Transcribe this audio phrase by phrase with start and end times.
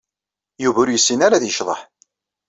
[0.63, 1.79] Yuba ur yessin ara ad yecḍeḥ.